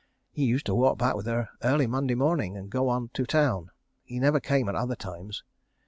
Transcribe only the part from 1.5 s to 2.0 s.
early